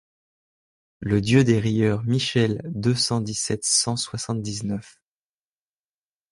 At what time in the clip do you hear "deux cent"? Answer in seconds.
2.65-3.21